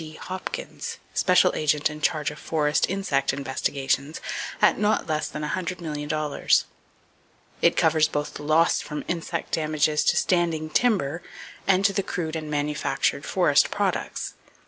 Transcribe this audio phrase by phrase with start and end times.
[0.03, 0.15] D.
[0.15, 4.19] Hopkins, special agent in charge of forest insect investigations,
[4.59, 6.63] at not less than $100,000,000.…
[7.61, 11.21] It covers both the loss from insect damages to standing timber,
[11.67, 14.33] and to the crude and manufactured forest products.